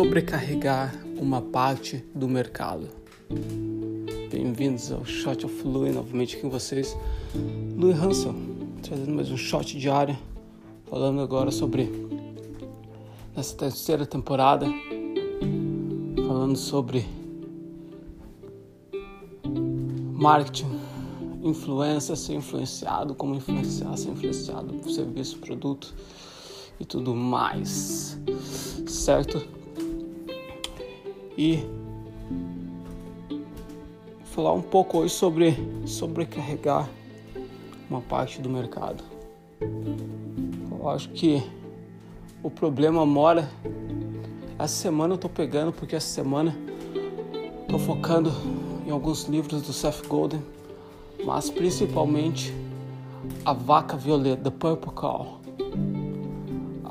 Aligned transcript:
sobrecarregar 0.00 0.94
uma 1.20 1.42
parte 1.42 2.02
do 2.14 2.26
mercado. 2.26 2.88
Bem-vindos 4.30 4.90
ao 4.90 5.04
Shot 5.04 5.44
of 5.44 5.62
Louis, 5.62 5.94
novamente 5.94 6.38
com 6.38 6.48
vocês, 6.48 6.96
Louis 7.76 8.00
Hansel, 8.00 8.34
trazendo 8.82 9.12
mais 9.12 9.30
um 9.30 9.36
shot 9.36 9.78
diário, 9.78 10.16
falando 10.88 11.20
agora 11.20 11.50
sobre 11.50 11.90
nessa 13.36 13.54
terceira 13.54 14.06
temporada, 14.06 14.66
falando 16.26 16.56
sobre 16.56 17.04
marketing, 20.14 20.80
influência, 21.42 22.16
ser 22.16 22.36
influenciado, 22.36 23.14
como 23.14 23.34
influenciar, 23.34 23.94
ser 23.98 24.12
influenciado 24.12 24.72
por 24.72 24.90
serviço, 24.90 25.38
produto 25.40 25.94
e 26.80 26.86
tudo 26.86 27.14
mais, 27.14 28.18
certo? 28.86 29.59
E 31.36 31.64
falar 34.24 34.52
um 34.52 34.62
pouco 34.62 34.98
hoje 34.98 35.14
sobre 35.14 35.56
sobrecarregar 35.86 36.88
uma 37.88 38.00
parte 38.00 38.40
do 38.40 38.48
mercado. 38.48 39.02
Eu 39.60 40.88
acho 40.88 41.08
que 41.10 41.42
o 42.42 42.50
problema 42.50 43.04
mora. 43.04 43.50
Essa 44.58 44.74
semana 44.74 45.14
eu 45.14 45.18
tô 45.18 45.28
pegando 45.28 45.72
porque 45.72 45.96
essa 45.96 46.08
semana 46.08 46.54
tô 47.68 47.78
focando 47.78 48.30
em 48.86 48.90
alguns 48.90 49.24
livros 49.24 49.62
do 49.62 49.72
Seth 49.72 50.06
Golden, 50.06 50.42
mas 51.24 51.48
principalmente 51.48 52.54
a 53.44 53.52
vaca 53.54 53.96
violeta, 53.96 54.50
The 54.50 54.50
Purple 54.50 54.92
Cow 54.92 55.40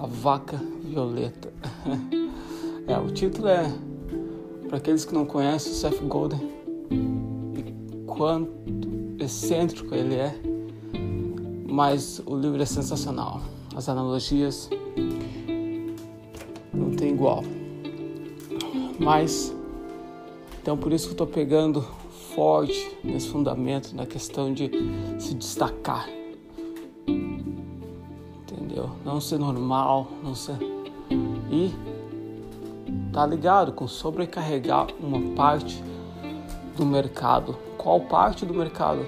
a 0.01 0.05
Vaca 0.05 0.57
Violeta. 0.81 1.51
é, 2.87 2.97
o 2.97 3.11
título 3.11 3.49
é, 3.49 3.69
para 4.69 4.77
aqueles 4.77 5.03
que 5.03 5.13
não 5.13 5.25
conhecem, 5.25 5.73
Seth 5.73 6.01
Golden, 6.03 6.39
e 6.89 8.05
quanto 8.05 8.49
excêntrico 9.19 9.93
ele 9.93 10.15
é, 10.15 10.33
mas 11.67 12.21
o 12.25 12.35
livro 12.37 12.61
é 12.61 12.65
sensacional. 12.65 13.41
As 13.75 13.89
analogias 13.89 14.69
não 16.73 16.91
tem 16.91 17.13
igual. 17.13 17.43
Mas, 18.97 19.53
então 20.61 20.77
por 20.77 20.93
isso 20.93 21.05
que 21.05 21.09
eu 21.09 21.25
estou 21.25 21.27
pegando 21.27 21.81
forte 22.35 22.97
nesse 23.03 23.27
fundamento, 23.27 23.93
na 23.93 24.05
questão 24.05 24.53
de 24.53 24.69
se 25.19 25.33
destacar 25.33 26.07
entendeu? 28.79 28.89
Não 29.03 29.19
ser 29.19 29.39
normal, 29.39 30.07
não 30.23 30.35
ser. 30.35 30.57
E 31.51 31.71
tá 33.19 33.25
ligado 33.25 33.73
com 33.73 33.85
sobrecarregar 33.85 34.87
uma 34.97 35.35
parte 35.35 35.83
do 36.77 36.85
mercado. 36.85 37.53
Qual 37.77 37.99
parte 37.99 38.45
do 38.45 38.53
mercado? 38.53 39.05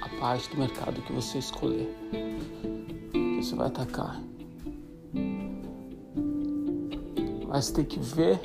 A 0.00 0.08
parte 0.18 0.48
do 0.48 0.56
mercado 0.56 1.02
que 1.02 1.12
você 1.12 1.36
escolher. 1.36 1.94
Que 3.12 3.42
você 3.42 3.54
vai 3.54 3.66
atacar. 3.66 4.18
Mas 7.46 7.70
tem 7.70 7.84
que 7.84 8.00
ver. 8.00 8.40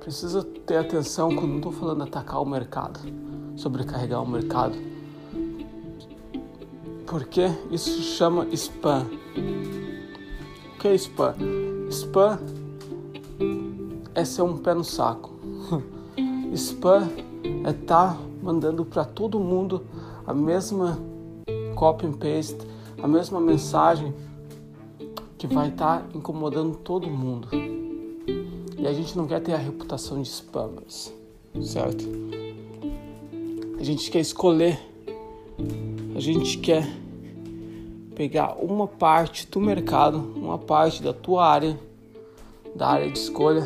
Precisa 0.00 0.42
ter 0.42 0.78
atenção 0.78 1.28
quando 1.32 1.50
não 1.50 1.56
estou 1.58 1.70
falando 1.70 2.02
atacar 2.02 2.42
o 2.42 2.44
mercado, 2.44 2.98
sobrecarregar 3.56 4.20
o 4.20 4.28
mercado 4.28 4.76
porque 7.06 7.42
isso 7.70 8.00
chama 8.00 8.46
spam. 8.54 9.06
O 10.74 10.78
que 10.78 10.88
é 10.88 10.94
spam? 10.94 11.34
Spam 11.90 12.61
é 14.22 14.24
ser 14.24 14.42
um 14.42 14.56
pé 14.56 14.72
no 14.72 14.84
saco. 14.84 15.30
spam 16.54 17.08
é 17.64 17.70
estar 17.70 18.14
tá 18.14 18.18
mandando 18.40 18.84
para 18.84 19.04
todo 19.04 19.38
mundo 19.38 19.84
a 20.24 20.32
mesma 20.32 20.98
copy 21.74 22.06
and 22.06 22.12
paste, 22.12 22.58
a 23.02 23.08
mesma 23.08 23.40
mensagem 23.40 24.14
que 25.36 25.48
vai 25.48 25.68
estar 25.68 26.02
tá 26.02 26.06
incomodando 26.14 26.76
todo 26.76 27.10
mundo. 27.10 27.48
E 28.78 28.86
a 28.86 28.92
gente 28.92 29.16
não 29.16 29.26
quer 29.26 29.40
ter 29.40 29.54
a 29.54 29.58
reputação 29.58 30.22
de 30.22 30.28
spammers, 30.28 31.12
certo? 31.60 32.04
A 33.78 33.82
gente 33.82 34.08
quer 34.08 34.20
escolher, 34.20 34.78
a 36.14 36.20
gente 36.20 36.58
quer 36.58 36.88
pegar 38.14 38.54
uma 38.62 38.86
parte 38.86 39.48
do 39.48 39.60
mercado, 39.60 40.18
uma 40.36 40.58
parte 40.58 41.02
da 41.02 41.12
tua 41.12 41.44
área, 41.44 41.76
da 42.76 42.86
área 42.86 43.10
de 43.10 43.18
escolha 43.18 43.64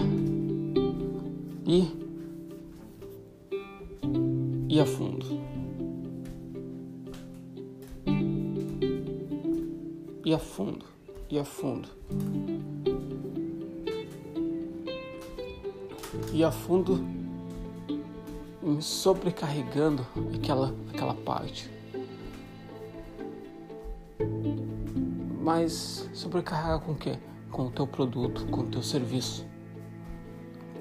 e 1.66 1.91
ir 4.69 4.81
a 4.81 4.87
fundo. 4.87 5.27
E 10.25 10.32
a 10.32 10.38
fundo, 10.38 10.84
e 11.28 11.38
a 11.38 11.44
fundo. 11.44 11.88
E 16.32 16.44
a 16.44 16.50
fundo 16.53 17.04
sobrecarregando 18.81 20.06
aquela, 20.34 20.75
aquela 20.93 21.15
parte. 21.15 21.71
Mas 25.41 26.09
sobrecarregar 26.12 26.81
com 26.81 26.93
o 26.93 26.97
quê? 26.97 27.19
Com 27.50 27.66
o 27.66 27.71
teu 27.71 27.87
produto, 27.87 28.47
com 28.47 28.62
o 28.62 28.66
teu 28.66 28.83
serviço, 28.83 29.47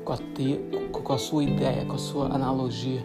com 0.05 0.13
a, 0.13 0.17
te, 0.17 0.59
com 0.91 1.13
a 1.13 1.17
sua 1.17 1.43
ideia, 1.43 1.83
com 1.83 1.95
a 1.95 1.97
sua 1.97 2.27
analogia, 2.27 3.03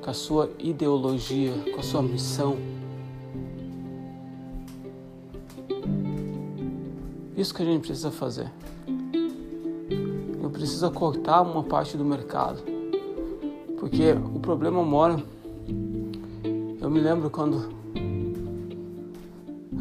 com 0.00 0.08
a 0.08 0.14
sua 0.14 0.48
ideologia, 0.60 1.52
com 1.74 1.80
a 1.80 1.82
sua 1.82 2.00
missão. 2.00 2.56
Isso 7.36 7.52
que 7.52 7.62
a 7.62 7.66
gente 7.66 7.86
precisa 7.86 8.10
fazer. 8.12 8.50
Eu 10.40 10.50
preciso 10.50 10.90
cortar 10.92 11.42
uma 11.42 11.62
parte 11.62 11.96
do 11.96 12.04
mercado. 12.04 12.62
Porque 13.78 14.12
o 14.12 14.40
problema 14.40 14.82
mora. 14.82 15.22
Eu 16.80 16.90
me 16.90 17.00
lembro 17.00 17.30
quando 17.30 17.68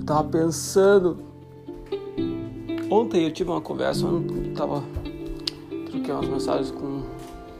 tava 0.05 0.23
pensando. 0.25 1.17
Ontem 2.89 3.23
eu 3.23 3.31
tive 3.31 3.49
uma 3.49 3.61
conversa, 3.61 4.05
eu 4.05 4.53
tava. 4.55 4.83
Troquei 5.89 6.13
umas 6.13 6.27
mensagens 6.27 6.71
com, 6.71 7.03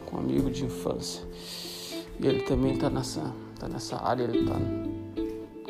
com 0.06 0.18
um 0.18 0.20
amigo 0.20 0.50
de 0.50 0.66
infância. 0.66 1.24
E 2.20 2.28
ele 2.28 2.42
também 2.44 2.76
tá 2.78 2.90
nessa, 2.90 3.34
tá 3.60 3.68
nessa 3.68 4.02
área, 4.04 4.24
ele 4.24 4.46
tá 4.46 4.56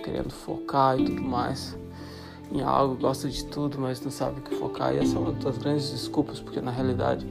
querendo 0.03 0.29
focar 0.29 0.99
e 0.99 1.05
tudo 1.05 1.21
mais 1.21 1.77
em 2.49 2.61
algo, 2.61 2.95
gosta 2.95 3.27
de 3.27 3.43
tudo, 3.43 3.77
mas 3.77 3.99
não 4.01 4.09
sabe 4.09 4.39
o 4.39 4.41
que 4.41 4.55
focar. 4.55 4.95
E 4.95 4.99
essa 4.99 5.17
é 5.17 5.19
uma 5.19 5.33
das 5.33 5.57
grandes 5.57 5.91
desculpas, 5.91 6.39
porque 6.39 6.61
na 6.61 6.71
realidade, 6.71 7.27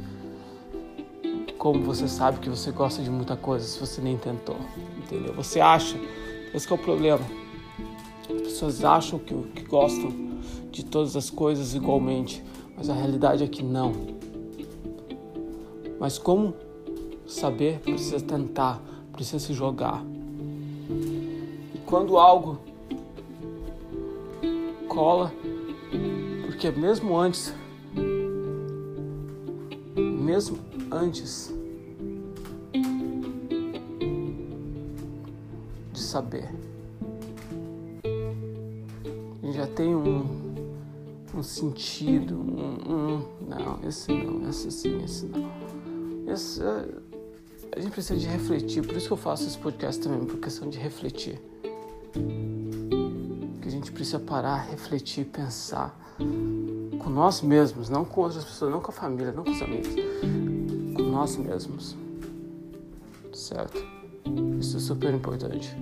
como 1.56 1.82
você 1.82 2.06
sabe 2.06 2.38
que 2.38 2.50
você 2.50 2.70
gosta 2.70 3.02
de 3.02 3.10
muita 3.10 3.34
coisa 3.34 3.66
se 3.66 3.80
você 3.80 4.02
nem 4.02 4.18
tentou, 4.18 4.56
entendeu? 4.98 5.32
Você 5.32 5.58
acha, 5.58 5.96
esse 6.52 6.70
é 6.70 6.74
o 6.74 6.78
problema 6.78 7.24
pessoas 8.56 8.82
acham 8.84 9.18
que, 9.18 9.34
que 9.54 9.64
gostam 9.64 10.10
de 10.70 10.82
todas 10.82 11.14
as 11.14 11.28
coisas 11.28 11.74
igualmente, 11.74 12.42
mas 12.74 12.88
a 12.88 12.94
realidade 12.94 13.44
é 13.44 13.46
que 13.46 13.62
não. 13.62 13.92
Mas 16.06 16.18
como 16.18 16.54
saber? 17.26 17.80
Precisa 17.80 18.24
tentar, 18.24 18.80
precisa 19.10 19.40
se 19.40 19.52
jogar. 19.52 20.04
E 21.74 21.78
quando 21.84 22.16
algo 22.16 22.60
cola, 24.86 25.32
porque 26.44 26.70
mesmo 26.70 27.18
antes, 27.18 27.52
mesmo 29.96 30.60
antes 30.92 31.52
de 35.92 35.98
saber, 35.98 36.48
já 39.42 39.66
tem 39.66 39.92
um, 39.92 40.24
um 41.34 41.42
sentido, 41.42 42.36
um, 42.36 42.92
um, 42.92 43.22
Não, 43.48 43.88
esse 43.88 44.12
não, 44.12 44.48
esse 44.48 44.70
sim, 44.70 45.02
esse 45.02 45.26
não. 45.26 45.66
Esse, 46.26 46.62
é, 46.62 46.88
a 47.76 47.80
gente 47.80 47.92
precisa 47.92 48.18
de 48.18 48.26
refletir, 48.26 48.84
por 48.84 48.96
isso 48.96 49.06
que 49.06 49.12
eu 49.12 49.16
faço 49.16 49.46
esse 49.46 49.58
podcast 49.58 50.02
também, 50.02 50.24
por 50.24 50.38
questão 50.38 50.68
de 50.68 50.78
refletir. 50.78 51.40
Que 53.60 53.68
a 53.68 53.70
gente 53.70 53.92
precisa 53.92 54.18
parar, 54.18 54.68
refletir, 54.70 55.26
pensar 55.26 55.98
com 56.18 57.10
nós 57.10 57.42
mesmos, 57.42 57.88
não 57.88 58.04
com 58.04 58.22
outras 58.22 58.44
pessoas, 58.44 58.70
não 58.70 58.80
com 58.80 58.90
a 58.90 58.94
família, 58.94 59.32
não 59.32 59.44
com 59.44 59.50
os 59.50 59.62
amigos, 59.62 59.94
com 60.94 61.02
nós 61.02 61.36
mesmos. 61.36 61.96
Certo? 63.32 63.86
Isso 64.58 64.78
é 64.78 64.80
super 64.80 65.12
importante. 65.12 65.76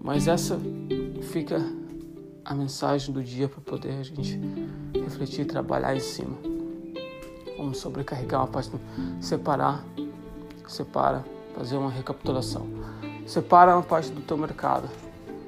Mas 0.00 0.26
essa 0.26 0.58
fica 1.22 1.64
a 2.44 2.54
mensagem 2.54 3.14
do 3.14 3.22
dia 3.22 3.48
para 3.48 3.60
poder 3.60 3.92
a 3.92 4.02
gente 4.02 4.38
refletir 4.92 5.42
e 5.42 5.44
trabalhar 5.44 5.94
em 5.94 6.00
cima. 6.00 6.51
Vamos 7.62 7.78
sobrecarregar 7.78 8.40
uma 8.40 8.48
parte, 8.48 8.72
separar, 9.20 9.84
separa, 10.66 11.24
fazer 11.54 11.76
uma 11.76 11.92
recapitulação. 11.92 12.66
Separa 13.24 13.76
uma 13.76 13.84
parte 13.84 14.10
do 14.10 14.20
teu 14.20 14.36
mercado. 14.36 14.88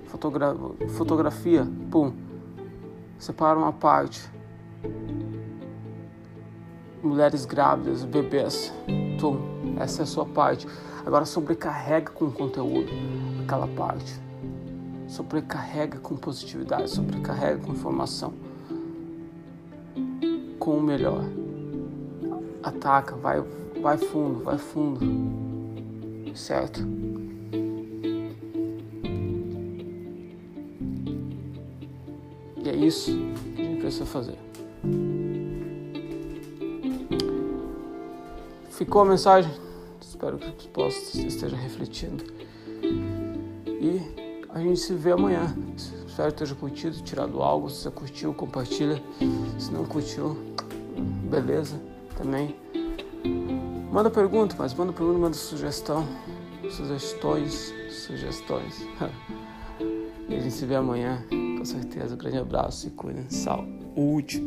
Fotogra 0.06 0.54
fotografia, 0.90 1.66
pum. 1.90 2.12
Separa 3.18 3.58
uma 3.58 3.72
parte. 3.72 4.30
Mulheres 7.02 7.44
grávidas, 7.44 8.04
bebês, 8.04 8.72
tum. 9.18 9.74
Essa 9.76 10.02
é 10.02 10.04
a 10.04 10.06
sua 10.06 10.24
parte. 10.24 10.68
Agora 11.04 11.24
sobrecarrega 11.24 12.12
com 12.12 12.30
conteúdo 12.30 12.92
aquela 13.42 13.66
parte. 13.66 14.20
Sobrecarrega 15.08 15.98
com 15.98 16.14
positividade, 16.14 16.90
sobrecarrega 16.90 17.58
com 17.58 17.72
informação. 17.72 18.32
Com 20.60 20.78
o 20.78 20.80
melhor. 20.80 21.24
Ataca, 22.64 23.14
vai, 23.16 23.44
vai 23.82 23.98
fundo, 23.98 24.42
vai 24.42 24.56
fundo. 24.56 25.00
Certo? 26.34 26.80
E 32.56 32.68
é 32.70 32.74
isso 32.74 33.12
que 33.54 33.60
a 33.60 33.64
gente 33.66 33.80
precisa 33.80 34.06
fazer. 34.06 34.38
Ficou 38.70 39.02
a 39.02 39.04
mensagem? 39.04 39.52
Espero 40.00 40.38
que 40.38 40.70
você 40.72 41.26
esteja 41.26 41.56
refletindo. 41.56 42.24
E 42.82 44.00
a 44.48 44.58
gente 44.60 44.80
se 44.80 44.94
vê 44.94 45.12
amanhã. 45.12 45.54
Espero 45.76 46.28
que 46.28 46.42
esteja 46.42 46.54
curtido, 46.54 46.96
tirado 47.02 47.42
algo. 47.42 47.68
Se 47.68 47.82
você 47.82 47.90
curtiu, 47.90 48.32
compartilha. 48.32 49.02
Se 49.58 49.70
não 49.70 49.84
curtiu, 49.84 50.34
beleza 51.30 51.93
também. 52.16 52.56
Manda 53.90 54.10
pergunta, 54.10 54.56
mas 54.58 54.74
manda 54.74 54.92
pergunta, 54.92 55.18
manda 55.18 55.36
sugestão. 55.36 56.06
Sugestões, 56.70 57.72
sugestões. 57.90 58.86
e 60.28 60.34
a 60.34 60.40
gente 60.40 60.54
se 60.54 60.66
vê 60.66 60.74
amanhã, 60.74 61.24
com 61.58 61.64
certeza. 61.64 62.14
Um 62.14 62.18
grande 62.18 62.38
abraço 62.38 62.88
e 62.88 62.90
cuidem. 62.90 63.28
Saúde. 63.28 64.42